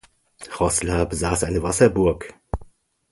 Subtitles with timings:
[0.59, 2.33] Roßla besaß eine Wasserburg.